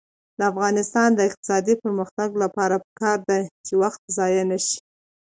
[0.37, 4.77] د افغانستان د اقتصادي پرمختګ لپاره پکار ده چې وخت ضایع نشي.